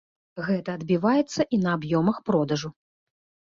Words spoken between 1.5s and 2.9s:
і на аб'ёмах продажу.